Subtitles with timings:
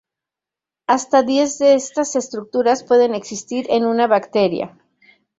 [0.87, 4.75] Hasta diez de estas estructuras pueden existir en una bacteria.